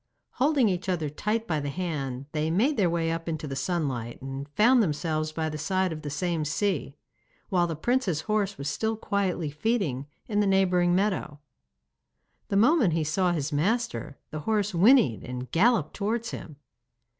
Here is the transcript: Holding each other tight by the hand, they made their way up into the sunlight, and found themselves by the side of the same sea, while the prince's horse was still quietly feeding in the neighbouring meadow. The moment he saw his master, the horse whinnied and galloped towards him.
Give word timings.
Holding 0.39 0.67
each 0.67 0.89
other 0.89 1.11
tight 1.11 1.45
by 1.47 1.59
the 1.59 1.69
hand, 1.69 2.25
they 2.31 2.49
made 2.49 2.75
their 2.75 2.89
way 2.89 3.11
up 3.11 3.29
into 3.29 3.45
the 3.47 3.55
sunlight, 3.55 4.19
and 4.19 4.49
found 4.49 4.81
themselves 4.81 5.31
by 5.31 5.47
the 5.47 5.59
side 5.59 5.93
of 5.93 6.01
the 6.01 6.09
same 6.09 6.43
sea, 6.43 6.95
while 7.49 7.67
the 7.67 7.75
prince's 7.75 8.21
horse 8.21 8.57
was 8.57 8.67
still 8.67 8.97
quietly 8.97 9.51
feeding 9.51 10.07
in 10.27 10.39
the 10.39 10.47
neighbouring 10.47 10.95
meadow. 10.95 11.39
The 12.47 12.57
moment 12.57 12.93
he 12.93 13.03
saw 13.03 13.31
his 13.31 13.53
master, 13.53 14.17
the 14.31 14.39
horse 14.39 14.73
whinnied 14.73 15.23
and 15.23 15.51
galloped 15.51 15.93
towards 15.93 16.31
him. 16.31 16.55